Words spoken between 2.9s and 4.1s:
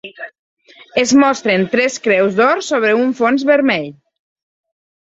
un fons vermell.